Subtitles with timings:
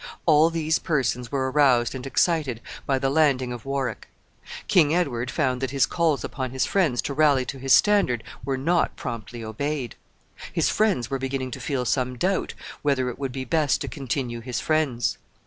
[0.25, 4.07] All these persons were aroused and excited by the landing of Warwick.
[4.67, 8.57] King Edward found that his calls upon his friends to rally to his standard were
[8.57, 9.93] not promptly obeyed.
[10.51, 14.39] His friends were beginning to feel some doubt whether it would be best to continue
[14.39, 15.19] his friends.